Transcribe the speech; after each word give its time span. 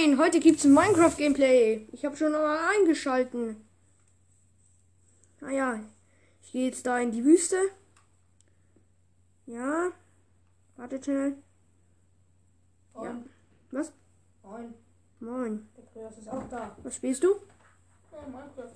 Nein, 0.00 0.18
heute 0.18 0.38
gibt's 0.38 0.64
ein 0.64 0.74
Minecraft-Gameplay. 0.74 1.88
Ich 1.90 2.04
habe 2.04 2.16
schon 2.16 2.30
mal 2.30 2.56
eingeschalten. 2.68 3.56
Naja, 5.40 5.80
ich 6.40 6.52
gehe 6.52 6.66
jetzt 6.66 6.86
da 6.86 7.00
in 7.00 7.10
die 7.10 7.24
Wüste. 7.24 7.56
Ja. 9.46 9.90
Warte 10.76 11.02
schnell. 11.02 11.36
Ja. 12.94 13.00
Moin. 13.02 13.30
Was? 13.72 13.92
Moin. 14.44 14.74
Moin. 15.18 15.68
Der 15.96 16.08
ist 16.10 16.28
auch 16.28 16.48
da. 16.48 16.76
Was 16.84 16.94
spielst 16.94 17.24
du? 17.24 17.34
Ja, 18.12 18.20
Minecraft. 18.28 18.74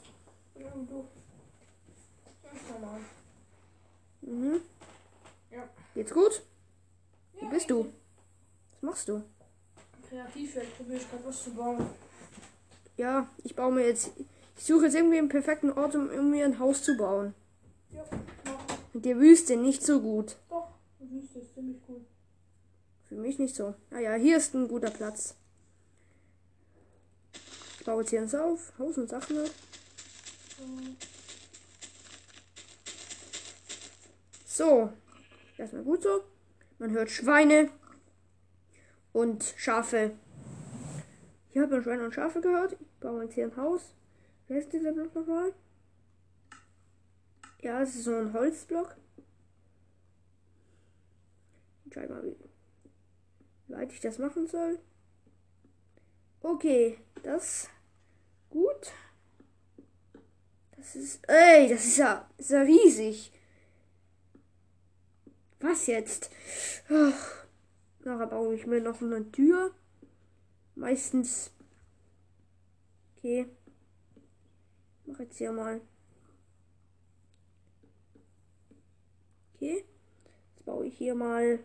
Ja, 0.59 0.73
und 0.73 0.91
du. 0.91 1.09
Ganz 2.43 2.61
normal. 2.69 3.01
Mhm. 4.23 4.61
Ja. 5.53 5.69
Geht's 5.95 6.13
gut? 6.13 6.43
Ja, 7.35 7.43
Wo 7.43 7.51
bist 7.51 7.71
du? 7.71 7.93
Was 8.73 8.83
machst 8.83 9.09
du? 9.09 9.23
Kreativ, 10.13 10.57
ich 10.57 10.77
probiere 10.77 10.99
ich 10.99 11.11
gerade 11.11 11.25
was 11.25 11.43
zu 11.43 11.55
bauen. 11.55 11.87
Ja, 12.99 13.31
ich 13.45 13.57
baue 13.57 13.73
mir 13.73 13.87
jetzt. 13.87 14.11
Ich 14.59 14.65
suche 14.65 14.85
jetzt 14.85 14.95
irgendwie 14.95 15.17
einen 15.17 15.31
perfekten 15.31 15.73
Ort, 15.73 15.95
um, 15.95 16.31
mir 16.31 16.45
ein 16.45 16.59
Haus 16.59 16.83
zu 16.83 16.99
bauen. 16.99 17.33
Ja, 17.91 18.05
mach. 18.45 18.77
Mit 18.93 19.07
der 19.07 19.17
Wüste 19.17 19.57
nicht 19.57 19.83
so 19.83 20.03
gut. 20.03 20.37
Doch, 20.51 20.69
die 21.01 21.11
Wüste 21.11 21.39
ist 21.39 21.55
ziemlich 21.55 21.79
cool. 21.89 22.03
Für 23.09 23.15
mich 23.15 23.39
nicht 23.39 23.57
so. 23.57 23.75
Naja, 23.89 24.13
hier 24.17 24.37
ist 24.37 24.53
ein 24.53 24.69
guter 24.69 24.91
Platz. 24.91 25.35
Ich 27.81 27.87
baue 27.87 28.03
jetzt 28.03 28.11
hier 28.11 28.21
ein 28.21 28.35
auf. 28.35 28.71
Haus 28.79 28.99
und 28.99 29.09
Sachen. 29.09 29.39
halt. 29.39 29.53
So. 34.45 34.93
Erstmal 35.57 35.85
gut 35.85 36.03
so. 36.03 36.23
Man 36.79 36.91
hört 36.91 37.11
Schweine 37.11 37.71
und 39.13 39.55
Schafe. 39.57 40.13
Hier 41.51 41.63
hat 41.63 41.71
man 41.71 41.83
Schweine 41.83 42.05
und 42.05 42.15
Schafe 42.15 42.41
gehört. 42.41 42.73
Ich 42.73 43.01
baue 43.01 43.25
jetzt 43.25 43.35
hier 43.35 43.45
ein 43.45 43.57
Haus. 43.57 43.95
Wer 44.49 44.59
ist 44.59 44.73
dieser 44.73 44.93
Block 44.93 45.15
nochmal? 45.15 45.53
Ja, 47.61 47.81
es 47.83 47.95
ist 47.95 48.05
so 48.05 48.15
ein 48.15 48.33
Holzblock. 48.33 48.97
Ich 51.85 51.95
schau 51.95 52.09
mal, 52.09 52.25
wie 52.25 52.37
wie 53.73 53.75
weit 53.75 53.93
ich 53.93 54.01
das 54.01 54.19
machen 54.19 54.47
soll. 54.47 54.79
Okay, 56.41 56.99
das 57.23 57.69
gut. 58.51 58.93
Das 60.77 60.97
ist, 60.97 61.21
ey, 61.29 61.69
das 61.69 61.85
ist 61.85 61.99
ja, 61.99 62.29
ist 62.37 62.51
ja 62.51 62.63
riesig. 62.63 63.33
Was 65.61 65.87
jetzt? 65.87 66.31
Ach, 66.91 67.42
nachher 68.05 68.27
baue 68.27 68.55
ich 68.55 68.67
mir 68.67 68.81
noch 68.81 69.01
eine 69.01 69.31
Tür. 69.31 69.75
Meistens. 70.75 71.53
Okay. 73.17 73.47
Mach 75.07 75.19
jetzt 75.21 75.39
hier 75.39 75.53
mal. 75.53 75.81
Okay. 79.55 79.85
Jetzt 80.55 80.65
baue 80.65 80.87
ich 80.87 80.97
hier 80.97 81.15
mal. 81.15 81.61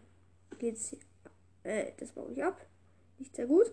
Geht's. 0.60 0.96
Äh, 1.64 1.94
das 1.98 2.12
baue 2.12 2.32
ich 2.32 2.44
ab. 2.44 2.66
Nicht 3.18 3.36
sehr 3.36 3.48
gut. 3.48 3.72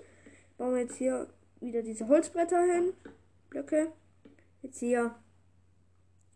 Bauen 0.57 0.75
wir 0.75 0.83
jetzt 0.83 0.97
hier 0.97 1.29
wieder 1.61 1.83
diese 1.83 2.09
Holzbretter 2.09 2.63
hin. 2.63 2.93
Blöcke. 3.51 3.93
Jetzt 4.63 4.79
hier. 4.79 5.15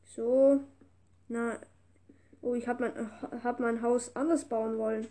So. 0.05 0.61
Na, 1.29 1.61
Oh, 2.41 2.55
ich 2.55 2.69
habe 2.69 2.93
mein, 2.95 3.43
hab 3.45 3.61
mein 3.61 3.83
Haus 3.83 4.15
anders 4.15 4.45
bauen 4.45 4.79
wollen. 4.79 5.09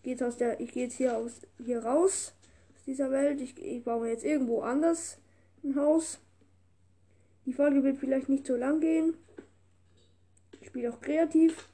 Ich 0.00 0.04
gehe 0.04 0.12
jetzt 0.14 0.22
aus 0.22 0.38
der, 0.38 0.60
ich 0.60 0.72
gehe 0.72 0.84
jetzt 0.84 0.94
hier 0.96 1.14
aus 1.14 1.42
hier 1.62 1.84
raus 1.84 2.32
aus 2.74 2.84
dieser 2.84 3.10
Welt. 3.10 3.38
Ich, 3.42 3.58
ich 3.62 3.84
baue 3.84 4.00
mir 4.00 4.08
jetzt 4.08 4.24
irgendwo 4.24 4.62
anders 4.62 5.18
ein 5.62 5.76
Haus. 5.76 6.18
Die 7.44 7.52
Folge 7.52 7.84
wird 7.84 7.98
vielleicht 7.98 8.30
nicht 8.30 8.46
so 8.46 8.56
lang 8.56 8.80
gehen. 8.80 9.12
Ich 10.58 10.68
spiele 10.68 10.90
auch 10.90 11.02
kreativ. 11.02 11.68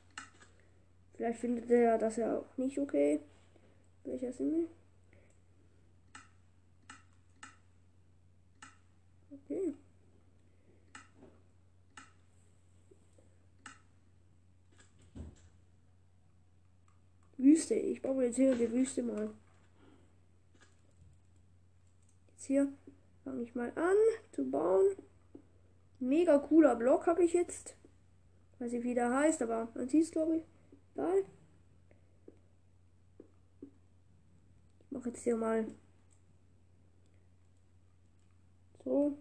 Vielleicht 1.14 1.38
findet 1.38 1.70
er 1.70 1.98
das 1.98 2.16
ja 2.16 2.38
auch 2.38 2.56
nicht 2.56 2.78
okay. 2.80 3.20
Welcher 4.02 4.36
wir? 4.40 4.66
Okay. 9.30 9.74
Wüste. 17.56 17.74
Ich 17.74 18.02
baue 18.02 18.26
jetzt 18.26 18.36
hier 18.36 18.54
die 18.54 18.70
Wüste 18.70 19.02
mal. 19.02 19.30
Jetzt 22.28 22.44
hier 22.44 22.70
fange 23.24 23.42
ich 23.42 23.54
mal 23.54 23.72
an 23.76 23.96
zu 24.32 24.50
bauen. 24.50 24.94
Mega 25.98 26.38
cooler 26.38 26.76
Block 26.76 27.06
habe 27.06 27.24
ich 27.24 27.32
jetzt. 27.32 27.74
Weiß 28.58 28.72
nicht, 28.72 28.84
wie 28.84 28.92
der 28.92 29.10
heißt, 29.10 29.40
aber 29.40 29.68
man 29.74 29.88
sieht 29.88 30.04
es, 30.04 30.10
glaube 30.10 30.36
ich. 30.36 30.42
Da. 30.94 31.10
Ich 34.80 34.90
mache 34.90 35.08
jetzt 35.08 35.22
hier 35.22 35.36
mal 35.36 35.66
so. 38.84 39.16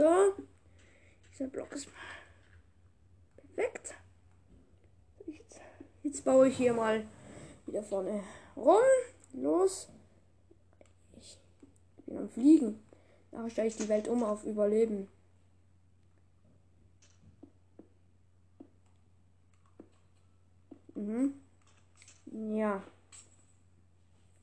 So. 0.00 0.34
Dieser 1.30 1.48
Block 1.48 1.70
ist 1.72 1.86
perfekt. 3.36 3.92
Jetzt, 5.26 5.60
jetzt 6.02 6.24
baue 6.24 6.48
ich 6.48 6.56
hier 6.56 6.72
mal 6.72 7.06
wieder 7.66 7.82
vorne 7.82 8.24
rum. 8.56 8.80
Los. 9.34 9.90
Ich 11.20 11.36
bin 12.06 12.16
am 12.16 12.30
Fliegen. 12.30 12.82
Nachher 13.30 13.50
stelle 13.50 13.68
ich 13.68 13.76
die 13.76 13.90
Welt 13.90 14.08
um 14.08 14.24
auf 14.24 14.44
Überleben. 14.44 15.06
Mhm. 20.94 21.34
Ja. 22.56 22.82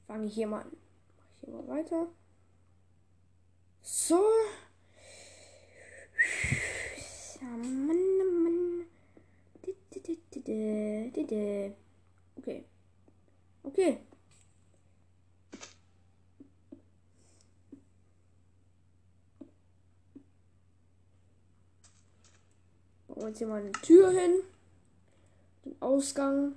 Fange 0.06 0.28
ich 0.28 0.36
hier 0.36 0.46
mal 0.46 0.62
an. 0.62 0.68
Mache 0.68 1.30
ich 1.34 1.40
hier 1.40 1.50
mal 1.50 1.68
weiter. 1.68 2.08
Di. 11.26 11.74
Okay. 12.38 12.66
Okay. 13.64 14.00
Bauen 23.08 23.22
wir 23.22 23.28
jetzt 23.30 23.38
hier 23.40 23.48
mal 23.48 23.62
eine 23.62 23.72
Tür 23.72 24.12
hin. 24.12 24.44
Den 25.66 25.82
Ausgang. 25.82 26.56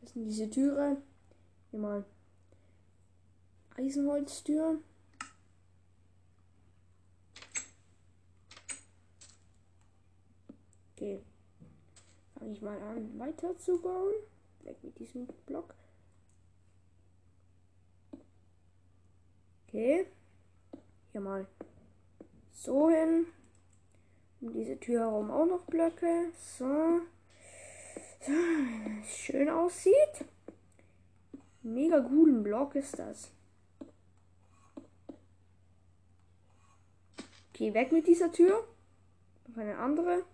Das 0.00 0.12
sind 0.12 0.24
diese 0.26 0.50
Türe. 0.50 1.00
Hier 1.70 1.80
mal 1.80 2.04
Eisenholztür. 3.76 4.80
Okay. 10.96 11.22
Fange 12.38 12.52
ich 12.52 12.53
mal 12.64 12.80
an 12.82 13.18
weiter 13.18 13.56
zu 13.58 13.80
bauen. 13.80 14.14
Weg 14.62 14.82
mit 14.82 14.98
diesem 14.98 15.26
Block. 15.46 15.74
Okay. 19.68 20.06
Hier 21.12 21.20
mal 21.20 21.46
so 22.52 22.88
hin. 22.88 23.26
Um 24.40 24.52
diese 24.52 24.78
Tür 24.80 25.00
herum 25.00 25.30
auch 25.30 25.46
noch 25.46 25.64
Blöcke. 25.66 26.32
So. 26.56 27.00
so 28.20 28.32
schön 29.04 29.48
aussieht. 29.48 30.24
Mega 31.62 32.00
coolen 32.00 32.42
Block 32.42 32.74
ist 32.74 32.98
das. 32.98 33.30
Okay, 37.50 37.72
weg 37.72 37.92
mit 37.92 38.06
dieser 38.06 38.32
Tür. 38.32 38.66
Noch 39.46 39.58
eine 39.58 39.78
andere. 39.78 40.24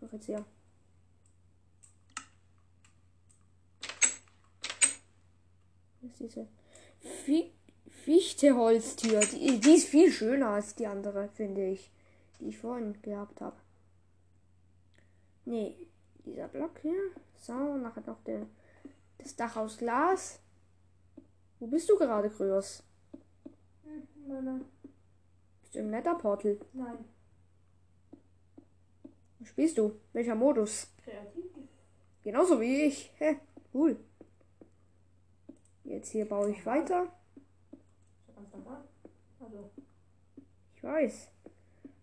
Jetzt 0.00 0.26
hier. 0.26 0.44
Was 6.00 6.10
ist 6.12 6.20
diese 6.20 6.48
Fi 7.24 7.52
Fichteholztür? 8.04 9.20
Die, 9.20 9.60
die 9.60 9.74
ist 9.74 9.88
viel 9.88 10.10
schöner 10.10 10.50
als 10.50 10.74
die 10.74 10.86
andere, 10.86 11.28
finde 11.28 11.66
ich. 11.66 11.90
Die 12.40 12.48
ich 12.48 12.58
vorhin 12.58 13.00
gehabt 13.02 13.40
habe. 13.40 13.56
Nee, 15.44 15.86
dieser 16.24 16.48
Block 16.48 16.78
hier. 16.80 16.98
So, 17.36 17.52
und 17.52 17.82
nachher 17.82 18.02
noch 18.06 18.22
den, 18.24 18.46
das 19.18 19.36
Dach 19.36 19.56
aus 19.56 19.76
Glas. 19.76 20.40
Wo 21.58 21.66
bist 21.66 21.90
du 21.90 21.96
gerade, 21.98 22.30
Kryos? 22.30 22.82
hm, 23.82 24.06
meine, 24.26 24.64
Bist 25.62 25.74
du 25.74 25.78
im 25.80 25.90
Netherportal? 25.90 26.58
nein. 26.72 27.04
Spielst 29.46 29.78
du? 29.78 29.98
Welcher 30.12 30.34
Modus? 30.34 30.88
Kreativ. 31.04 31.44
Genauso 32.22 32.60
wie 32.60 32.82
ich. 32.84 33.12
Hä? 33.18 33.36
Cool. 33.72 33.96
Jetzt 35.84 36.10
hier 36.10 36.28
baue 36.28 36.50
ich 36.50 36.64
weiter. 36.66 37.08
Normal. 38.52 38.84
Also, 39.40 39.70
Ich 40.76 40.82
weiß. 40.82 41.28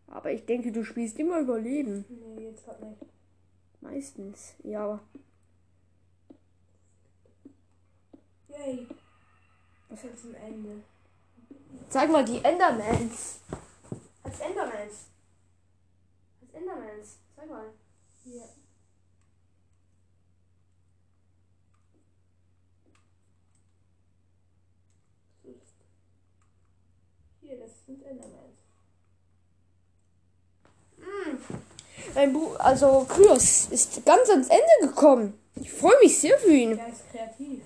Aber 0.07 0.31
ich 0.31 0.45
denke, 0.45 0.72
du 0.72 0.84
spielst 0.84 1.19
immer 1.19 1.39
Überleben. 1.39 2.06
nee, 2.10 2.45
jetzt 2.45 2.66
grad 2.66 2.81
nicht. 2.81 3.01
Meistens. 3.81 4.56
Ja, 4.63 4.83
aber 4.86 5.00
Yay. 8.50 8.88
Was 9.90 10.04
ist 10.04 10.22
zum 10.22 10.33
Ende? 10.36 10.83
Zeig 11.90 12.10
mal 12.12 12.25
die 12.25 12.44
Endermans. 12.44 13.40
Als 14.24 14.40
Endermans. 14.40 15.06
Als 16.42 16.54
Endermans. 16.54 17.18
Zeig 17.38 17.50
mal. 17.50 17.72
Hier. 18.24 18.50
Das 25.44 25.54
ist- 25.56 25.62
Hier, 27.42 27.57
das 27.60 27.72
sind 27.86 28.04
Endermans. 28.04 28.34
Mein 32.16 32.34
Bu 32.34 32.54
also 32.56 33.06
Kryos 33.07 33.68
ist 33.68 34.04
ganz 34.06 34.30
ans 34.30 34.48
Ende 34.50 34.88
gekommen. 34.90 35.40
Ich 35.56 35.72
freue 35.72 35.98
mich 36.01 36.19
sehr 36.19 36.38
für 36.40 36.51
ihn. 36.54 36.75
Der 36.78 36.88
ist 36.90 37.10
kreativ. 37.12 37.63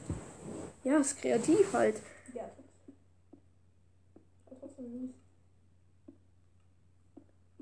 Ja, 0.83 0.97
ist 0.97 1.17
kreativ 1.21 1.73
halt. 1.73 2.01
Ja. 2.33 2.49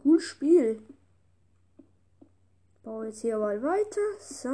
Cool 0.04 0.20
Spiel. 0.20 0.82
Jetzt 3.10 3.22
hier 3.22 3.40
mal 3.40 3.60
weiter. 3.64 4.02
So. 4.20 4.50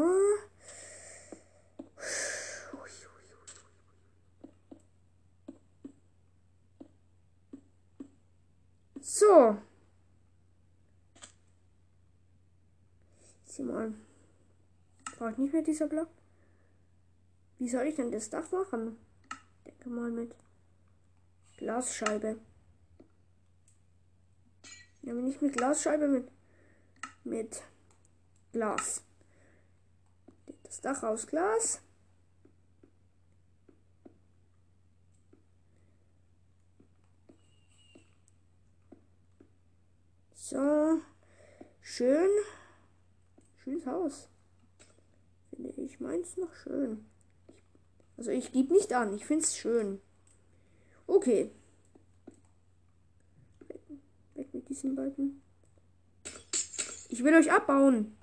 So. 9.02 9.58
Sieh 13.44 13.64
mal. 13.64 13.94
Braucht 15.18 15.38
nicht 15.38 15.52
mehr 15.52 15.62
dieser 15.62 15.88
Block. 15.88 16.08
Wie 17.60 17.68
soll 17.68 17.88
ich 17.88 17.98
denn 17.98 18.10
das 18.10 18.30
Dach 18.30 18.50
machen? 18.54 18.98
Denke 19.66 19.90
mal 19.90 20.12
mit 20.12 20.34
Glasscheibe. 21.58 22.40
Ja, 25.02 25.14
nicht 25.14 25.42
mit 25.42 25.58
Glasscheibe, 25.58 26.08
mit, 26.08 26.32
mit 27.26 27.62
Glas. 28.56 29.04
Das 30.64 30.80
Dach 30.80 31.04
aus 31.04 31.28
Glas. 31.28 31.82
So. 40.34 41.02
Schön. 41.82 42.30
Schönes 43.58 43.86
Haus. 43.86 44.30
Finde 45.54 45.82
ich 45.82 46.00
meins 46.00 46.38
noch 46.38 46.54
schön. 46.54 47.06
Also 48.16 48.32
ich 48.32 48.54
gebe 48.54 48.72
nicht 48.72 48.94
an. 48.94 49.14
Ich 49.14 49.26
finde 49.26 49.44
es 49.44 49.58
schön. 49.58 50.00
Okay. 51.08 51.52
Weg 54.36 54.54
mit 54.54 54.70
diesen 54.70 54.96
beiden. 54.96 55.42
Ich 57.10 57.22
will 57.22 57.34
euch 57.36 57.52
abbauen. 57.52 58.15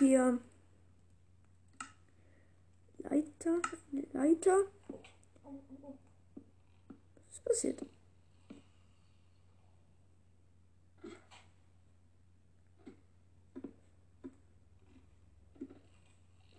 Hier. 0.00 0.38
Leiter. 3.00 3.60
Eine 3.92 4.06
Leiter. 4.14 4.64
Was 7.26 7.36
ist 7.36 7.44
passiert? 7.44 7.86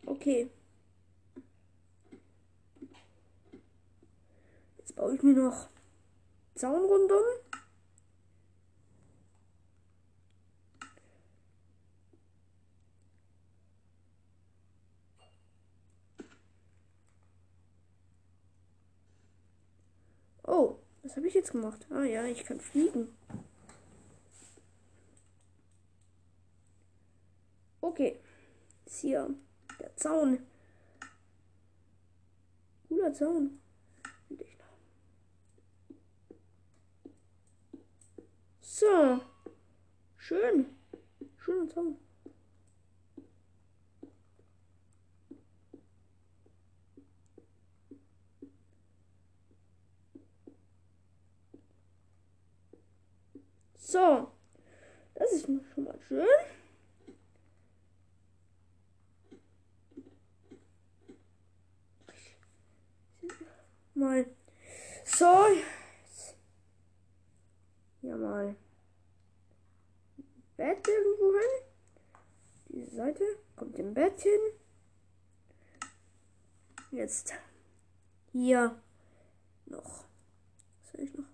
Okay. 0.05 0.51
Jetzt 4.77 4.95
baue 4.95 5.15
ich 5.15 5.23
mir 5.23 5.33
noch 5.33 5.67
Zaun 6.53 6.85
rundum. 6.85 7.23
Oh, 20.53 20.79
was 21.03 21.15
habe 21.15 21.27
ich 21.27 21.33
jetzt 21.33 21.51
gemacht? 21.51 21.85
Ah 21.89 22.03
ja, 22.03 22.25
ich 22.25 22.45
kann 22.45 22.59
fliegen. 22.59 23.09
Okay. 27.81 28.19
Ist 28.85 28.99
hier 28.99 29.33
der 29.79 29.95
Zaun. 29.95 30.39
Cooler 32.87 33.13
Zaun. 33.13 33.59
So. 38.61 39.19
Schön. 40.17 40.65
Schöner 41.37 41.67
Zaun. 41.69 41.97
So. 53.91 54.31
Das 55.15 55.33
ist 55.33 55.47
schon 55.47 55.83
mal 55.83 55.99
schön. 56.07 56.25
Mal. 63.93 64.25
So. 65.03 65.45
Hier 67.99 68.15
mal. 68.15 68.55
Bett 70.55 70.87
irgendwo 70.87 71.33
hin. 71.33 71.65
Diese 72.69 72.95
Seite. 72.95 73.23
Kommt 73.57 73.77
im 73.77 73.93
Bett 73.93 74.21
hin. 74.21 74.39
Jetzt. 76.91 77.33
Hier. 78.31 78.81
Noch. 79.65 80.05
Was 80.79 80.91
soll 80.93 81.01
ich 81.01 81.13
noch? 81.13 81.30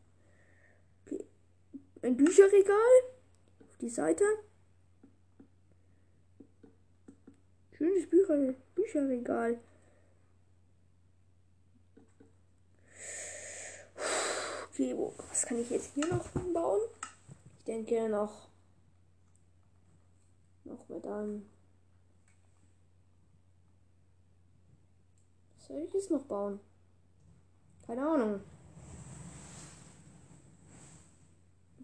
Okay. 2.08 2.14
Ein 2.14 2.18
Bücherregal. 2.18 2.78
Auf 3.60 3.78
die 3.82 3.90
Seite. 3.90 4.24
Schönes 7.74 8.10
Bücher 8.10 8.54
Bücherregal. 8.76 9.60
Okay, 14.72 14.96
wo, 14.96 15.14
was 15.30 15.46
kann 15.46 15.60
ich 15.60 15.70
jetzt 15.70 15.94
hier 15.96 16.08
noch 16.08 16.30
bauen? 16.54 16.82
Ich 17.58 17.66
denke 17.66 18.10
noch, 18.10 18.48
noch 20.64 20.88
mit 20.88 21.06
einem. 21.06 21.50
Was 25.56 25.68
soll 25.68 25.82
ich 25.82 25.94
jetzt 25.94 26.12
noch 26.12 26.24
bauen? 26.26 26.60
Keine 27.86 28.08
Ahnung. 28.08 28.42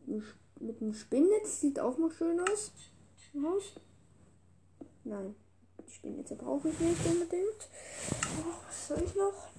Mit 0.06 0.82
einem 0.82 0.94
Spinnnetz 0.94 1.62
sieht 1.62 1.80
auch 1.80 1.98
noch 1.98 2.12
schön 2.12 2.40
aus. 2.40 2.72
Haus. 3.42 3.74
Nein, 5.04 5.36
die 5.86 5.92
Spinnnetze 5.92 6.36
brauche 6.36 6.70
ich 6.70 6.80
nicht 6.80 7.04
unbedingt. 7.06 7.68
Oh, 8.40 8.54
was 8.68 8.88
soll 8.88 9.02
ich 9.02 9.16
noch? 9.16 9.50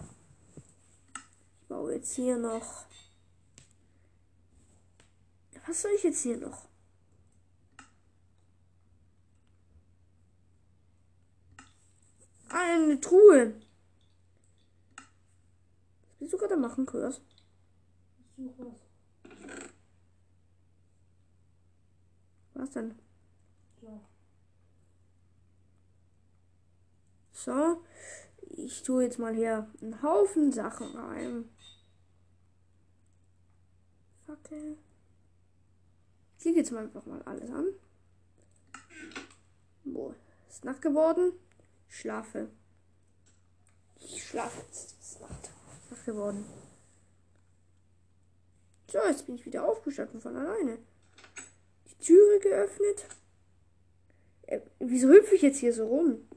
Ich 1.60 1.68
baue 1.68 1.94
jetzt 1.94 2.14
hier 2.14 2.36
noch. 2.36 2.86
Was 5.66 5.82
soll 5.82 5.90
ich 5.96 6.04
jetzt 6.04 6.22
hier 6.22 6.36
noch? 6.36 6.68
Ah, 12.50 12.74
eine 12.74 13.00
Truhe. 13.00 13.60
Was 14.96 16.20
willst 16.20 16.34
du 16.34 16.38
gerade 16.38 16.56
machen, 16.56 16.86
Kurs? 16.86 17.20
Ich 18.36 18.44
suche 18.44 18.66
was. 18.66 18.83
Was 22.54 22.70
denn? 22.70 22.98
So. 23.80 24.00
So. 27.32 27.84
Ich 28.56 28.82
tue 28.82 29.04
jetzt 29.04 29.18
mal 29.18 29.34
hier 29.34 29.68
einen 29.82 30.00
Haufen 30.02 30.52
Sachen 30.52 30.96
rein. 30.96 31.48
Fackel. 34.26 34.78
Hier 36.38 36.54
geht's 36.54 36.70
mal 36.70 36.84
einfach 36.84 37.04
mal 37.06 37.22
alles 37.22 37.50
an. 37.50 37.66
Boah, 39.84 40.14
ist 40.48 40.64
Nacht 40.64 40.82
geworden. 40.82 41.32
Ich 41.88 41.98
schlafe. 41.98 42.50
Ich 43.98 44.24
schlafe 44.24 44.60
jetzt. 44.60 44.98
Ist 45.00 45.20
Nacht. 45.20 45.50
Nacht 45.90 46.04
geworden. 46.04 46.44
So, 48.90 48.98
jetzt 49.06 49.26
bin 49.26 49.34
ich 49.34 49.44
wieder 49.44 49.66
aufgestanden 49.66 50.20
von 50.20 50.36
alleine. 50.36 50.78
Türe 52.04 52.38
geöffnet. 52.40 53.06
Äh, 54.42 54.60
wieso 54.78 55.08
hüpfe 55.08 55.34
ich 55.34 55.42
jetzt 55.42 55.58
hier 55.58 55.72
so 55.72 55.86
rum? 55.86 56.28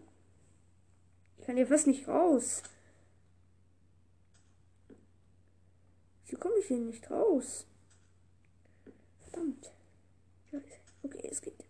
Ich 1.38 1.46
kann 1.46 1.58
hier 1.58 1.68
fast 1.68 1.88
nicht 1.88 2.08
raus. 2.08 2.64
Wieso 6.26 6.38
komme 6.38 6.58
ich 6.60 6.68
hier 6.68 6.78
nicht 6.78 7.10
raus? 7.12 7.66
Verdammt. 9.24 9.72
Okay, 11.04 11.28
es 11.30 11.42
geht. 11.42 11.66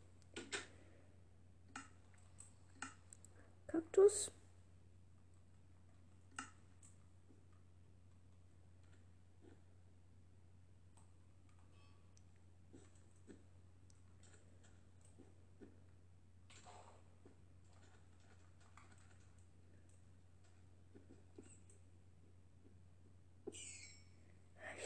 Kaktus. 3.67 4.31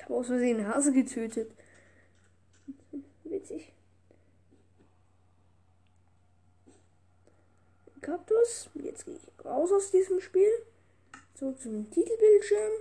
Ich 0.02 0.06
habe 0.06 0.16
aus 0.16 0.28
Versehen 0.28 0.58
einen 0.58 0.68
Hase 0.68 0.92
getötet. 0.92 1.52
Witzig. 3.24 3.72
Kaktus. 8.02 8.72
Jetzt 8.74 9.06
gehe 9.06 9.14
ich 9.14 9.46
raus 9.46 9.72
aus 9.72 9.92
diesem 9.92 10.20
Spiel. 10.20 10.50
Zurück 11.36 11.62
zum 11.62 11.88
Titelbildschirm. 11.92 12.72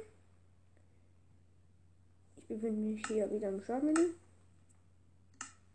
Ich 2.39 2.47
befinde 2.47 2.81
mich 2.81 3.07
hier 3.07 3.31
wieder 3.31 3.51
im 3.51 3.63
Startmenü. 3.63 4.15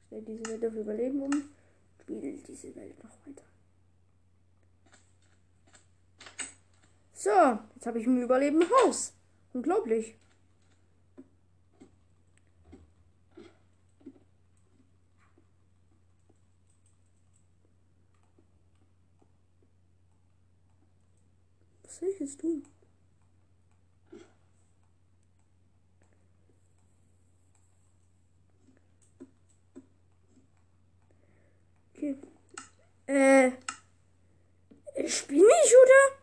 Stell 0.08 0.24
diese 0.24 0.48
Welt 0.48 0.66
auf 0.66 0.74
Überleben 0.74 1.22
um. 1.22 1.50
Spiele 2.02 2.40
diese 2.40 2.76
Welt 2.76 3.04
noch 3.04 3.12
weiter. 3.28 3.46
So, 7.14 7.60
jetzt 7.76 7.86
habe 7.86 8.00
ich 8.00 8.08
ein 8.08 8.24
Überleben 8.24 8.64
Haus. 8.82 9.14
Unglaublich. 9.54 10.16
Was 21.96 22.00
soll 22.02 22.10
ich 22.10 22.20
jetzt 22.20 22.42
tun? 22.42 22.62
Okay. 31.96 32.18
Äh. 33.08 33.52
Spinne 35.08 35.44
ich, 35.64 35.74
oder? 35.84 36.16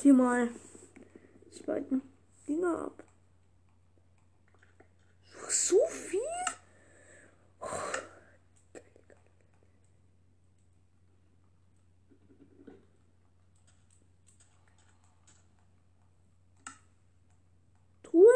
Jetzt 0.00 0.02
hier 0.02 0.14
mal 0.14 0.48
beiden 1.70 2.02
Dinger 2.48 2.86
ab. 2.86 3.04
So 5.48 5.78
viel? 5.86 6.20
Truhe. 18.02 18.26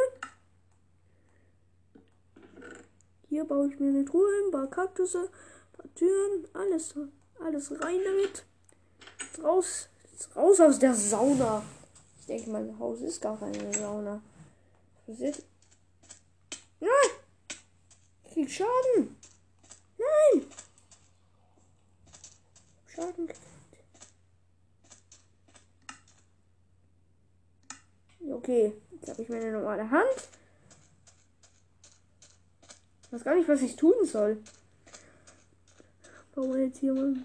Hier 3.29 3.45
baue 3.45 3.69
ich 3.69 3.81
mir 3.81 3.89
eine 3.89 4.05
Truhe, 4.05 4.29
ein 4.47 4.53
paar 4.53 4.69
Kaktusse, 4.69 5.19
ein 5.19 5.77
paar 5.77 5.95
Türen, 5.97 6.49
alles, 6.53 6.95
alles 7.41 7.73
rein 7.81 7.99
damit. 8.05 8.45
Jetzt 9.19 9.43
raus, 9.43 9.89
jetzt 10.13 10.37
raus 10.37 10.61
aus 10.61 10.79
der 10.79 10.95
Sauna. 10.95 11.65
Ich 12.25 12.29
denke, 12.29 12.49
mein 12.49 12.79
Haus 12.79 13.03
ist 13.03 13.21
gar 13.21 13.39
keine 13.39 13.71
Sauna. 13.75 14.23
Was 15.05 15.15
passiert? 15.15 15.43
Nein! 16.81 16.91
Ich 18.25 18.33
krieg 18.33 18.51
Schaden! 18.51 19.15
Nein! 19.99 20.47
Schaden 22.87 23.27
gekriegt. 23.27 23.43
Okay, 28.33 28.73
jetzt 28.93 29.11
habe 29.11 29.21
ich 29.21 29.29
meine 29.29 29.53
normale 29.53 29.91
Hand. 29.91 30.29
Ich 33.03 33.13
weiß 33.13 33.23
gar 33.23 33.35
nicht, 33.35 33.51
was 33.51 33.61
ich 33.61 33.77
tun 33.77 34.07
soll. 34.07 34.43
Wir 36.35 36.65
jetzt 36.65 36.79
hier 36.79 36.95
mal 36.95 37.17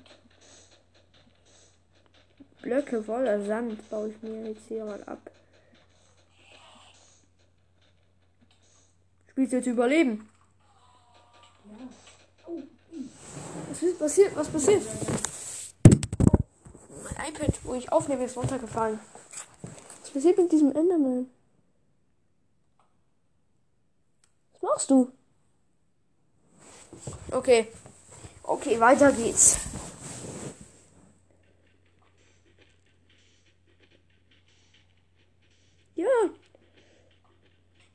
Blöcke 2.61 3.03
voller 3.03 3.45
Sand 3.45 3.89
baue 3.89 4.09
ich 4.09 4.21
mir 4.21 4.49
jetzt 4.49 4.67
hier 4.67 4.85
mal 4.85 5.03
ab. 5.05 5.19
Spielst 9.29 9.53
du 9.53 9.57
jetzt 9.57 9.67
überleben? 9.67 10.29
Was 13.69 13.83
ist 13.83 13.99
passiert? 13.99 14.35
Was 14.35 14.49
passiert? 14.49 14.83
Mein 17.03 17.29
iPad, 17.29 17.59
wo 17.63 17.73
ich 17.75 17.91
aufnehme, 17.91 18.25
ist 18.25 18.35
runtergefallen. 18.35 18.99
Was 20.01 20.09
passiert 20.09 20.37
mit 20.37 20.51
diesem 20.51 20.75
Enderman? 20.75 21.29
Was 24.53 24.61
machst 24.61 24.89
du? 24.89 25.11
Okay. 27.31 27.67
Okay, 28.43 28.79
weiter 28.79 29.11
geht's. 29.11 29.59
Ja. 35.95 36.05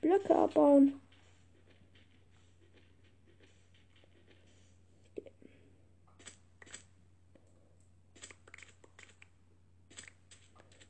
Blöcke 0.05 0.37
abbauen. 0.37 1.01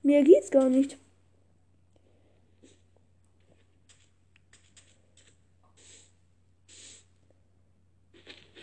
Mehr 0.02 0.24
geht's 0.24 0.50
gar 0.50 0.68
nicht. 0.68 0.98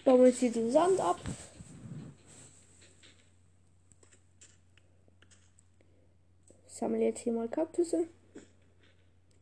Bauen 0.04 0.26
jetzt 0.26 0.40
hier 0.40 0.52
den 0.52 0.70
Sand 0.70 1.00
ab. 1.00 1.22
Sammle 6.68 7.06
jetzt 7.06 7.22
hier 7.22 7.32
mal 7.32 7.48
Kaktusse. 7.48 8.10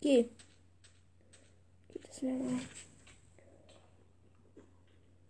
Geh. 0.01 0.29
Mal. 2.21 2.59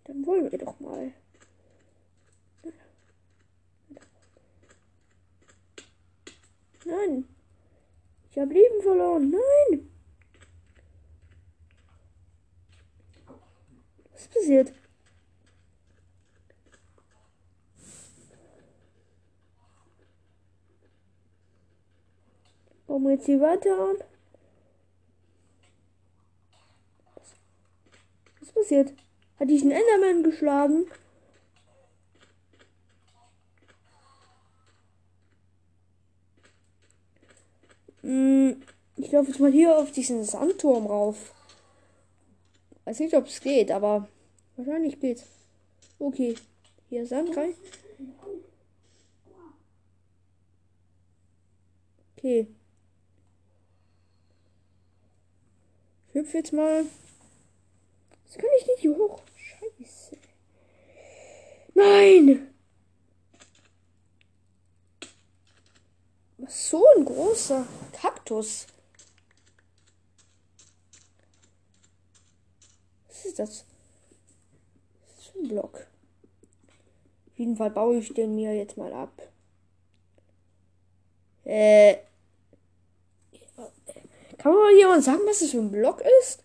Dann 0.06 0.26
wollen 0.26 0.52
wir 0.52 0.58
doch 0.58 0.80
mal. 0.80 1.14
Nein. 6.86 7.28
Ich 8.32 8.38
habe 8.40 8.54
Leben 8.54 8.82
verloren. 8.82 9.30
Nein. 9.30 9.92
Was 14.12 14.22
ist 14.22 14.34
passiert? 14.34 14.74
Bauen 22.88 23.04
wir 23.04 23.12
jetzt 23.12 23.28
hier 23.28 23.40
weiter 23.40 23.72
an? 23.78 23.98
Was 28.40 28.50
ist 28.50 28.56
passiert? 28.70 28.94
Hat 29.40 29.50
dich 29.50 29.64
ein 29.64 29.72
Enderman 29.72 30.24
geschlagen? 30.24 30.86
Hm, 38.02 38.62
Ich 38.98 39.12
laufe 39.12 39.30
jetzt 39.30 39.40
mal 39.40 39.52
hier 39.52 39.78
auf 39.78 39.92
diesen 39.92 40.24
Sandturm 40.24 40.86
rauf. 40.86 41.34
Weiß 42.86 43.00
nicht, 43.00 43.16
ob 43.16 43.28
es 43.28 43.40
geht, 43.42 43.72
aber 43.72 44.08
wahrscheinlich 44.56 45.00
geht's. 45.00 45.24
Okay. 46.00 46.36
Hier 46.90 47.06
Sand 47.06 47.36
rein. 47.38 47.54
Okay. 52.18 52.48
Ich 56.10 56.16
hüpfe 56.16 56.38
jetzt 56.38 56.52
mal. 56.52 56.86
Das 58.30 58.38
kann 58.38 58.50
ich 58.60 58.68
nicht 58.68 58.80
hier 58.80 58.96
hoch. 58.96 59.22
Scheiße. 59.36 60.18
Nein! 61.74 62.54
Was 66.38 66.70
so 66.70 66.86
ein 66.96 67.06
großer 67.06 67.66
Kaktus. 67.92 68.68
Was 73.08 73.26
ist 73.26 73.40
das? 73.40 73.66
Das 75.16 75.26
ist 75.26 75.36
ein 75.36 75.48
Block. 75.48 75.88
Auf 77.32 77.40
jeden 77.40 77.58
Fall 77.58 77.72
baue 77.72 77.98
ich 77.98 78.14
den 78.14 78.36
mir 78.36 78.56
jetzt 78.56 78.78
mal 78.78 78.94
ab. 78.94 79.12
Äh. 81.46 81.98
Kann 84.38 84.54
man 84.54 84.62
mal 84.62 84.78
jemand 84.78 85.04
sagen, 85.04 85.22
was 85.26 85.40
das 85.40 85.50
für 85.50 85.58
ein 85.58 85.72
Block 85.72 86.02
ist? 86.22 86.44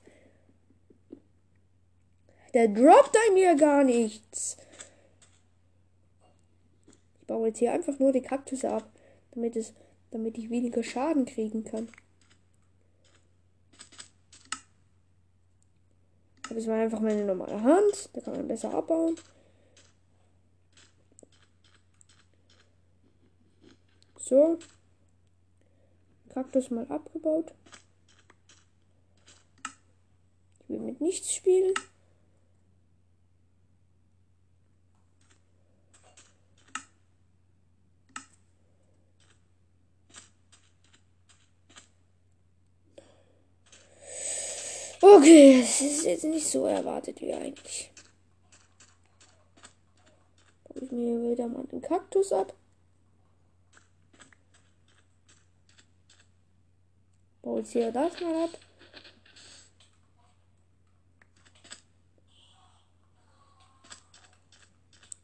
Der 2.55 2.69
droppt 2.69 3.17
einem 3.17 3.35
mir 3.35 3.57
gar 3.57 3.85
nichts. 3.85 4.57
Ich 7.21 7.27
baue 7.27 7.49
jetzt 7.49 7.59
hier 7.59 7.73
einfach 7.73 7.99
nur 7.99 8.13
die 8.13 8.23
Kaktus 8.23 8.65
ab, 8.65 8.89
damit 9.33 9.57
es, 9.57 9.75
damit 10.13 10.39
ich 10.39 10.51
weniger 10.51 10.83
Schaden 10.83 11.27
kriegen 11.27 11.65
kann. 11.65 11.89
ich 16.57 16.69
mal 16.69 16.81
einfach 16.81 17.01
meine 17.01 17.25
normale 17.25 17.63
Hand. 17.63 18.11
Da 18.13 18.21
kann 18.21 18.35
man 18.37 18.49
besser 18.49 18.73
abbauen. 18.73 19.17
So. 24.17 24.59
Kaktus 26.31 26.71
mal 26.71 26.87
abgebaut. 26.89 27.53
Ich 30.61 30.69
will 30.69 30.81
mit 30.81 31.01
nichts 31.01 31.35
spielen. 31.35 31.75
Okay, 45.25 45.61
es 45.63 45.81
ist 45.81 46.05
jetzt 46.05 46.25
nicht 46.25 46.47
so 46.47 46.67
erwartet 46.67 47.19
wie 47.23 47.33
eigentlich. 47.33 47.91
Baue 50.69 50.85
ich 50.85 50.93
mir 50.93 51.31
wieder 51.31 51.49
mal 51.49 51.65
den 51.65 51.81
Kaktus 51.81 52.31
ab. 52.31 52.53
Baue 57.41 57.61
jetzt 57.61 57.73
hier 57.73 57.91
das 57.91 58.21
mal 58.21 58.45
ab. 58.45 58.51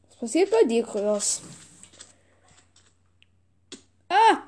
Was 0.08 0.16
passiert 0.16 0.50
bei 0.50 0.66
dir, 0.66 0.82
Kryos? 0.82 1.42
Ah! 4.08 4.44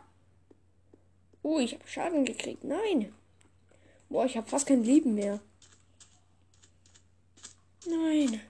Oh, 1.43 1.59
ich 1.59 1.75
habe 1.75 1.87
Schaden 1.87 2.25
gekriegt. 2.25 2.65
Nein. 2.65 3.15
Boah, 4.13 4.27
ich 4.27 4.37
habe 4.37 4.47
fast 4.47 4.67
kein 4.67 4.85
Leben 4.85 5.15
mehr. 5.15 5.41
Nein. 7.87 8.43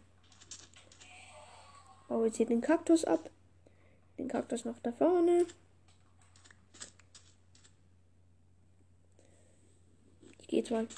Baue 2.08 2.26
jetzt 2.26 2.38
hier 2.38 2.46
den 2.46 2.60
Kaktus 2.60 3.04
ab. 3.04 3.30
Den 4.18 4.26
Kaktus 4.26 4.64
noch 4.64 4.80
da 4.80 4.90
vorne. 4.90 5.46
Ich 10.40 10.48
gehe 10.48 10.64
mal 10.68 10.88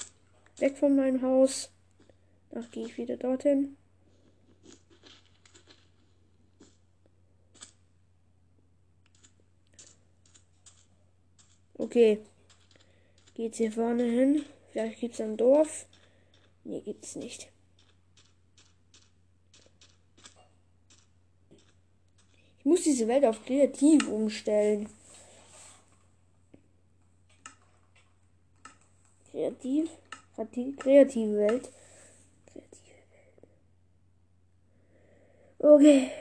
weg 0.57 0.79
von 0.79 0.95
meinem 0.95 1.21
Haus. 1.21 1.69
Danach 2.49 2.71
gehe 2.71 2.87
ich 2.87 2.97
wieder 2.97 3.17
dorthin. 3.17 3.77
Okay. 11.75 12.19
Geht's 13.35 13.59
hier 13.59 13.71
vorne 13.71 14.05
hin? 14.05 14.43
Vielleicht 14.75 14.99
gibt 14.99 15.13
es 15.13 15.21
ein 15.21 15.37
Dorf. 15.37 15.85
Nee, 16.65 16.81
gibt 16.81 17.05
es 17.05 17.15
nicht. 17.15 17.49
Ich 22.59 22.65
muss 22.65 22.83
diese 22.83 23.07
Welt 23.07 23.23
auf 23.23 23.41
kreativ 23.45 24.05
umstellen. 24.09 24.89
Kreativ? 29.31 29.89
Kreative 30.35 30.83
Welt. 30.83 31.09
Kreative 31.09 31.37
Welt. 31.37 31.71
Okay. 35.57 36.11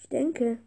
Ich 0.00 0.08
denke. 0.08 0.58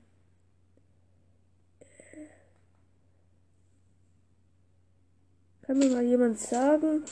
Kann 5.65 5.79
mir 5.79 5.89
mal 5.89 6.03
jemand 6.03 6.37
sagen, 6.39 7.05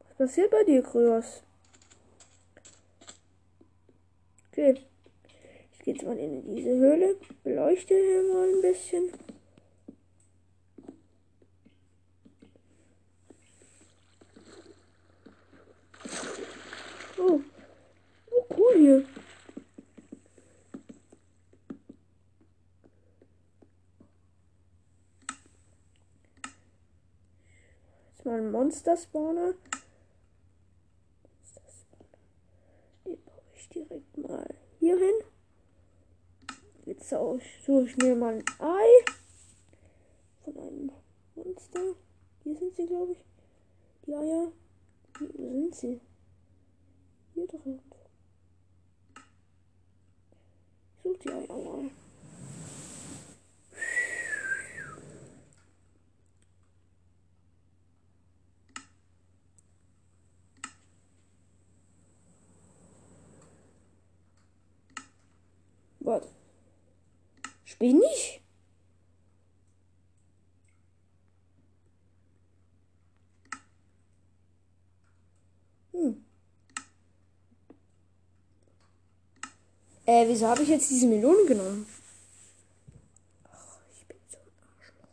was 0.00 0.16
passiert 0.18 0.50
bei 0.50 0.64
dir, 0.64 0.82
Kryos? 0.82 1.44
Okay. 4.50 4.74
Ich 5.72 5.78
gehe 5.78 5.94
jetzt 5.94 6.04
mal 6.04 6.18
in 6.18 6.56
diese 6.56 6.70
Höhle, 6.70 7.16
beleuchte 7.44 7.94
hier 7.94 8.22
mal 8.24 8.48
ein 8.48 8.60
bisschen. 8.60 9.12
Oh, 17.16 17.40
oh 18.32 18.46
cool 18.56 18.74
hier. 18.76 19.04
Mal 28.30 28.38
einen 28.38 28.52
Monster-Spawner. 28.52 29.54
Den 33.04 33.24
baue 33.24 33.42
ich 33.56 33.68
direkt 33.70 34.18
mal 34.18 34.54
hier 34.78 34.96
hin. 34.96 35.14
Jetzt 36.86 37.08
suche 37.08 37.84
ich 37.86 37.96
mir 37.96 38.14
mal 38.14 38.34
ein 38.34 38.44
Ei 38.60 39.04
von 40.44 40.56
einem 40.56 40.92
Monster. 41.34 41.80
Hier 42.44 42.56
sind 42.56 42.76
sie, 42.76 42.86
glaube 42.86 43.12
ich. 43.12 43.24
Die 44.06 44.14
Eier. 44.14 44.52
Wo 45.18 45.50
sind 45.50 45.74
sie? 45.74 46.00
Hier 47.34 47.48
drin. 47.48 47.80
Ich 50.94 51.02
suche 51.02 51.18
die 51.18 51.30
Eier 51.30 51.56
mal. 51.56 51.90
Warte. 66.02 66.28
Spinne 67.80 68.04
ich? 68.14 68.42
Hm. 75.92 76.22
Äh, 80.04 80.28
wieso 80.28 80.46
habe 80.46 80.62
ich 80.62 80.68
jetzt 80.68 80.90
diese 80.90 81.06
Melone 81.06 81.46
genommen? 81.46 81.86
Ach, 83.50 83.78
ich 83.94 84.06
bin 84.06 84.18
so 84.28 84.36
ein 84.36 84.52
Arschloch. 84.60 85.08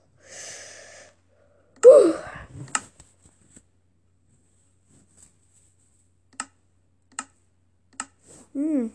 Hm. 8.53 8.91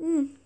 Hm. 0.00 0.40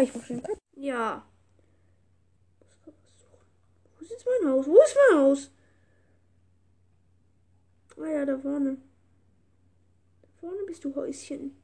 Ja, 0.00 0.06
ich 0.06 0.14
mach 0.14 0.24
schon 0.24 0.42
Cut. 0.42 0.58
Ja. 0.76 1.26
Wo 2.86 4.00
ist 4.00 4.10
jetzt 4.10 4.24
mein 4.24 4.50
Haus? 4.50 4.66
Wo 4.66 4.80
ist 4.80 4.96
mein 5.10 5.20
Haus? 5.20 5.50
Ah 7.98 8.06
ja, 8.06 8.24
da 8.24 8.38
vorne. 8.38 8.78
Da 10.22 10.28
vorne 10.40 10.62
bist 10.66 10.82
du 10.84 10.94
Häuschen. 10.94 11.54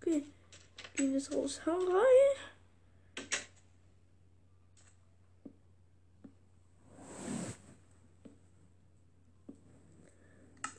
Okay. 0.00 0.24
Gehen 0.96 1.12
jetzt 1.12 1.32
raus 1.32 1.60
herein. 1.64 2.50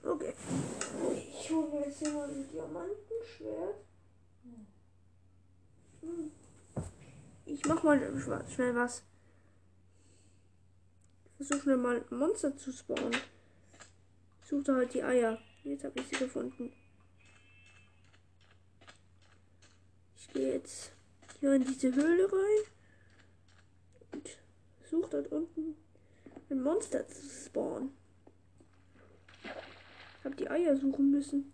Okay. 0.04 0.34
Ich 1.40 1.50
hole 1.50 1.68
mir 1.68 1.86
jetzt 1.86 2.00
hier 2.00 2.12
mal 2.12 2.30
ein 2.30 2.50
Diamantenschwert. 2.62 3.76
Hm. 6.02 6.32
Ich 7.46 7.66
mach 7.66 7.84
mal 7.84 8.00
schnell 8.48 8.76
was. 8.76 9.04
Ich 11.26 11.48
versuche 11.48 11.62
schnell 11.62 11.78
mal 11.78 12.06
ein 12.10 12.18
Monster 12.18 12.56
zu 12.56 12.72
spawnen. 12.72 13.16
Ich 14.44 14.50
suchte 14.50 14.76
halt 14.76 14.94
die 14.94 15.04
Eier. 15.04 15.40
Jetzt 15.64 15.84
habe 15.84 16.00
ich 16.00 16.08
sie 16.08 16.16
gefunden. 16.16 16.72
Ich 20.16 20.28
gehe 20.34 20.54
jetzt 20.54 20.92
hier 21.40 21.54
in 21.54 21.66
diese 21.66 21.94
Höhle 21.94 22.32
rein 22.32 22.64
und 24.14 24.30
suche 24.90 25.10
dort 25.10 25.28
unten 25.32 25.76
ein 26.50 26.62
Monster 26.62 27.08
zu 27.08 27.28
spawnen. 27.28 27.92
Ich 30.20 30.26
habe 30.26 30.36
die 30.36 30.50
Eier 30.50 30.76
suchen 30.78 31.10
müssen. 31.12 31.54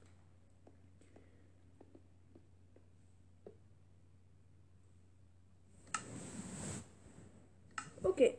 Okay. 8.17 8.37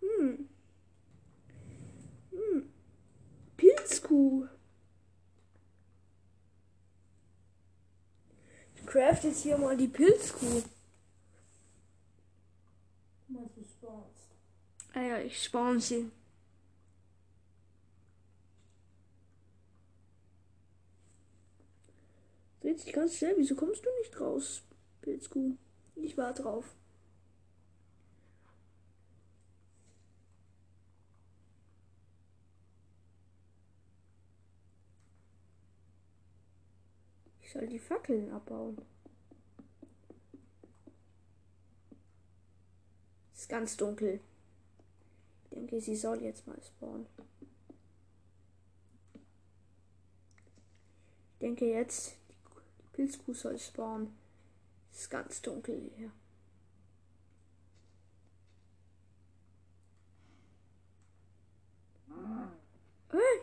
Hm. 0.00 0.48
Hm. 2.30 2.72
Pilzkuh. 3.56 4.46
Ich 8.74 8.79
craft 8.90 9.22
jetzt 9.22 9.42
hier 9.42 9.56
mal 9.56 9.76
die 9.76 9.86
Pilzkuh. 9.86 10.62
Was 13.28 13.54
du 13.54 13.62
spawnst. 13.62 14.28
Ah 14.92 15.02
ja, 15.02 15.18
ich 15.20 15.40
spawn 15.40 15.78
sie. 15.78 16.10
Dreht 22.60 22.80
sich 22.80 22.92
ganz 22.92 23.16
schnell. 23.16 23.34
Wieso 23.36 23.54
kommst 23.54 23.84
du 23.86 23.90
nicht 24.00 24.20
raus, 24.20 24.62
Pilzkuh? 25.02 25.56
Ich 25.94 26.18
war 26.18 26.34
drauf. 26.34 26.64
Ich 37.50 37.54
soll 37.54 37.66
die 37.66 37.80
Fackeln 37.80 38.30
abbauen. 38.30 38.78
ist 43.34 43.48
ganz 43.48 43.76
dunkel. 43.76 44.20
Ich 45.42 45.50
denke, 45.50 45.80
sie 45.80 45.96
soll 45.96 46.22
jetzt 46.22 46.46
mal 46.46 46.62
spawnen. 46.62 47.08
Ich 51.32 51.38
denke 51.40 51.64
jetzt, 51.64 52.14
die 52.78 52.86
Pilzkuh 52.92 53.34
soll 53.34 53.58
spawnen. 53.58 54.16
Ist 54.92 55.10
ganz 55.10 55.42
dunkel 55.42 55.90
hier. 55.96 56.12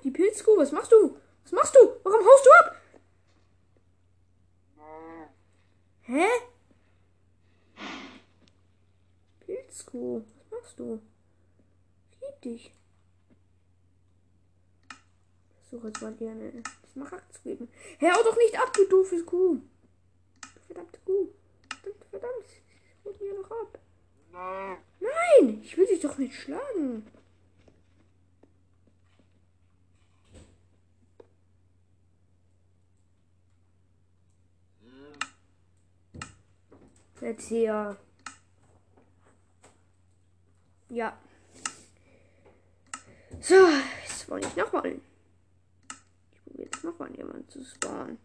Die 0.05 0.11
Pilzkuh, 0.11 0.55
was 0.55 0.71
machst 0.71 0.93
du? 0.93 1.17
Was 1.43 1.51
machst 1.51 1.75
du? 1.75 1.79
Warum 2.03 2.25
haust 2.25 2.45
du 2.45 2.49
ab? 2.61 2.76
Hä? 6.07 6.25
Pilzkuh, 9.39 10.21
was 10.21 10.51
machst 10.51 10.79
du? 10.79 11.01
Ich 12.11 12.21
lieb 12.21 12.41
dich. 12.41 12.71
Ich 15.49 15.69
versuche 15.69 15.87
jetzt 15.87 16.01
mal 16.01 16.13
dir 16.13 16.31
eine 16.31 16.63
Smaragd 16.93 17.33
zu 17.33 17.41
geben. 17.41 17.67
Hör 17.99 18.23
doch 18.23 18.37
nicht 18.37 18.57
ab, 18.57 18.71
du 18.73 18.85
doofes 18.87 19.25
Kuh. 19.25 19.55
Du 19.55 20.59
verdammte 20.65 20.99
Kuh. 21.03 21.27
Verdammt, 21.81 22.05
verdammt. 22.09 22.45
Ich 22.47 23.03
hol 23.03 23.13
dir 23.15 23.33
noch 23.41 23.51
ab. 23.51 23.79
Nein, 25.01 25.61
ich 25.61 25.77
will 25.77 25.87
dich 25.87 25.99
doch 25.99 26.17
nicht 26.17 26.35
schlagen. 26.35 27.05
Jetzt 37.27 37.49
hier. 37.49 37.97
Ja. 40.87 41.19
So, 43.41 43.67
jetzt 44.07 44.29
wollte 44.29 44.47
ich 44.47 44.55
nochmal. 44.55 45.01
Ich 46.31 46.41
probiere 46.41 46.69
jetzt 46.71 46.85
nochmal 46.85 47.13
jemanden 47.17 47.49
zu 47.49 47.65
spawnen. 47.65 48.17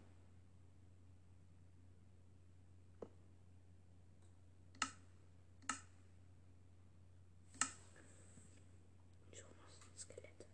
So, 9.32 9.42
was 9.58 9.74
ist 9.74 9.84
ein 9.84 9.98
Skelett? 9.98 10.46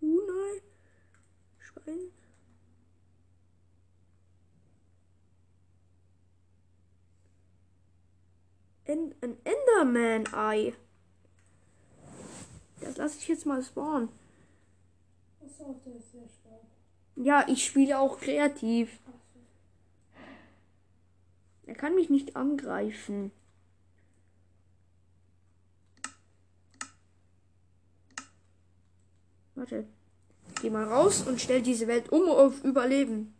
Uh, 0.00 0.20
nein. 0.26 0.62
Schwein. 1.60 2.12
End 8.88 9.22
ein 9.22 9.36
Enderman-Ei. 9.80 10.74
Das 12.80 12.96
lasse 12.96 13.18
ich 13.18 13.28
jetzt 13.28 13.46
mal 13.46 13.62
spawnen. 13.62 14.08
Ja, 17.16 17.44
ich 17.48 17.64
spiele 17.64 17.98
auch 17.98 18.20
kreativ. 18.20 19.00
Er 21.66 21.74
kann 21.74 21.94
mich 21.94 22.08
nicht 22.08 22.36
angreifen. 22.36 23.32
Warte. 29.54 29.86
Geh 30.62 30.70
mal 30.70 30.84
raus 30.84 31.26
und 31.26 31.40
stell 31.40 31.62
diese 31.62 31.88
Welt 31.88 32.10
um 32.10 32.28
auf 32.28 32.64
Überleben. 32.64 33.34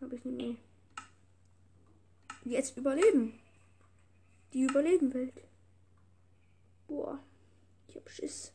Habe 0.00 0.16
ich 0.16 0.24
nämlich. 0.24 0.56
Jetzt 2.44 2.76
überleben. 2.76 3.38
Die 4.52 4.62
Überleben-Welt. 4.62 5.42
Boah. 6.86 7.18
Ich 7.88 7.96
hab 7.96 8.08
Schiss. 8.08 8.52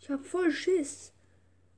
Ich 0.00 0.08
hab 0.10 0.24
voll 0.24 0.50
Schiss. 0.50 1.12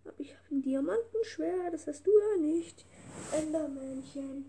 Aber 0.04 0.18
ich 0.18 0.34
hab 0.34 0.50
ein 0.50 0.62
Diamantenschwert. 0.62 1.74
Das 1.74 1.86
hast 1.86 2.06
du 2.06 2.10
ja 2.10 2.40
nicht. 2.42 2.84
Endermännchen. 3.32 4.46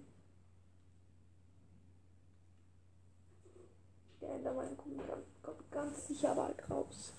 Der 4.21 4.29
Endermann 4.35 4.77
kommt, 4.77 4.97
ganz- 5.07 5.25
kommt 5.41 5.71
ganz 5.71 6.07
sicher 6.07 6.35
bald 6.35 6.69
raus. 6.69 7.11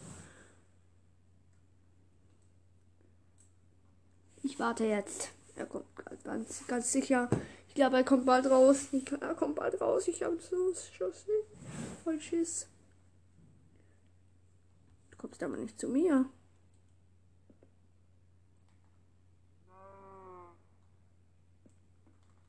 Ich 4.44 4.58
warte 4.58 4.84
jetzt. 4.86 5.30
Er 5.56 5.66
kommt 5.66 5.84
ganz, 6.24 6.66
ganz 6.66 6.92
sicher. 6.92 7.28
Ich 7.68 7.74
glaube, 7.74 7.96
er 7.96 8.04
kommt 8.04 8.26
bald 8.26 8.46
raus. 8.46 8.88
Ich, 8.92 9.10
er 9.12 9.34
kommt 9.34 9.56
bald 9.56 9.80
raus. 9.80 10.08
Ich 10.08 10.22
habe 10.22 10.38
so 10.40 10.72
Schuss. 10.74 11.26
Voll 12.02 12.20
Schiss. 12.20 12.68
Du 15.10 15.16
kommst 15.18 15.42
aber 15.42 15.56
nicht 15.56 15.78
zu 15.78 15.88
mir. 15.88 16.28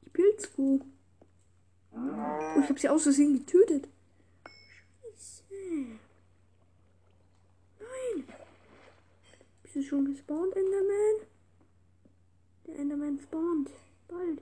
Die 0.03 0.09
Pilzkuh. 0.09 0.81
Oh, 1.91 2.59
ich 2.61 2.69
habe 2.69 2.79
sie 2.79 2.89
aus 2.89 3.03
Versehen 3.03 3.33
getötet. 3.33 3.87
Scheiße. 4.47 5.43
Nein. 7.79 8.27
Bist 9.61 9.75
du 9.75 9.83
schon 9.83 10.05
gespawnt, 10.05 10.55
Enderman? 10.55 11.27
Der 12.65 12.79
Enderman 12.79 13.19
spawnt. 13.19 13.69
Bald. 14.07 14.41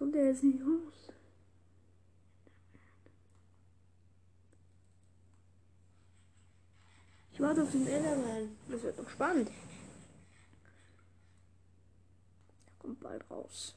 Kommt 0.00 0.16
er 0.16 0.28
jetzt 0.28 0.42
nicht 0.42 0.62
raus? 0.62 1.12
Ich 7.32 7.40
warte 7.40 7.62
auf 7.62 7.70
den 7.70 7.86
Enderman. 7.86 8.56
Das 8.70 8.82
wird 8.82 8.96
noch 8.96 9.10
spannend. 9.10 9.50
Er 12.66 12.72
kommt 12.78 13.00
bald 13.00 13.30
raus. 13.30 13.74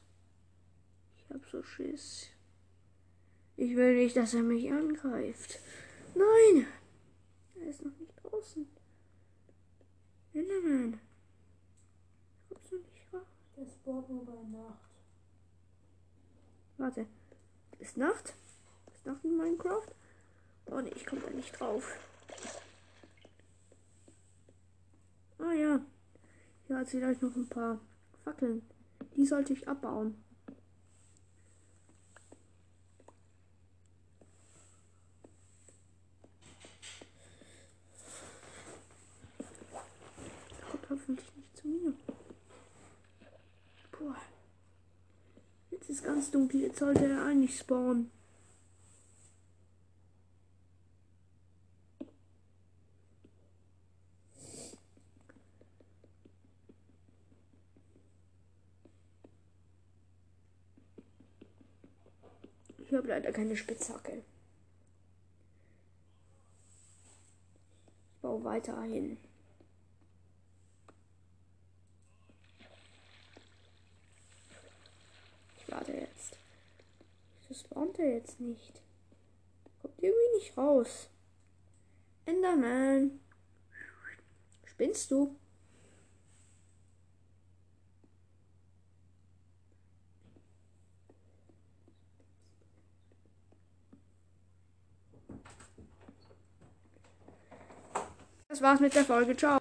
Ich 1.18 1.28
hab 1.28 1.44
so 1.44 1.62
Schiss. 1.62 2.28
Ich 3.58 3.76
will 3.76 3.94
nicht, 3.94 4.16
dass 4.16 4.32
er 4.32 4.42
mich 4.42 4.72
angreift. 4.72 5.58
Nein! 6.14 6.66
Er 7.56 7.66
ist 7.68 7.84
noch 7.84 7.96
nicht 7.98 8.14
draußen. 8.22 8.66
Enderman. 10.32 11.00
Kommst 12.48 12.72
du 12.72 12.76
nicht 12.78 13.12
raus? 13.12 13.26
Der 13.58 13.66
spawnt 13.66 14.08
nur 14.08 14.24
bei 14.24 14.42
Nacht. 14.56 14.93
Warte. 16.78 17.06
Ist 17.78 17.96
Nacht? 17.96 18.34
Ist 18.92 19.06
Nacht 19.06 19.24
in 19.24 19.36
Minecraft? 19.36 19.88
Oh 20.66 20.80
ne, 20.80 20.90
ich 20.90 21.06
komme 21.06 21.20
da 21.20 21.30
nicht 21.30 21.58
drauf. 21.58 21.98
Ah 25.38 25.52
ja. 25.52 25.80
Hier 26.66 26.78
hat 26.78 26.88
vielleicht 26.88 27.22
noch 27.22 27.34
ein 27.36 27.48
paar 27.48 27.78
Fackeln. 28.24 28.62
Die 29.16 29.26
sollte 29.26 29.52
ich 29.52 29.68
abbauen. 29.68 30.22
Er 40.60 40.66
kommt 40.70 40.90
hoffentlich 40.90 41.36
nicht 41.36 41.56
zu 41.56 41.68
mir. 41.68 41.94
Boah. 43.92 44.16
Jetzt 45.70 45.83
ist 45.94 46.04
ganz 46.04 46.30
dunkel. 46.30 46.60
Jetzt 46.60 46.78
sollte 46.78 47.06
er 47.06 47.24
eigentlich 47.24 47.56
spawnen. 47.56 48.10
Ich 62.78 62.92
habe 62.92 63.08
leider 63.08 63.32
keine 63.32 63.56
Spitzhacke. 63.56 64.22
Ich 68.14 68.20
baue 68.20 68.42
weiter. 68.44 68.76
Ich 75.74 75.80
warte 75.80 75.92
jetzt. 75.92 76.38
Wieso 77.48 77.60
spawnt 77.60 77.98
er 77.98 78.14
jetzt 78.14 78.38
nicht? 78.38 78.80
Kommt 79.82 80.00
irgendwie 80.00 80.36
nicht 80.36 80.56
raus. 80.56 81.08
Enderman. 82.26 83.18
Spinnst 84.66 85.10
du? 85.10 85.34
Das 98.48 98.62
war's 98.62 98.78
mit 98.78 98.94
der 98.94 99.04
Folge. 99.04 99.36
Ciao. 99.36 99.52